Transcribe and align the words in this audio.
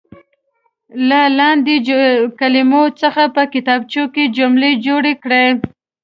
له 1.09 1.21
لاندې 1.37 1.75
کلمو 2.39 2.83
څخه 3.01 3.23
په 3.35 3.43
کتابچو 3.53 4.03
کې 4.13 4.23
جملې 4.37 4.71
جوړې 4.85 5.13
کړئ. 5.23 5.47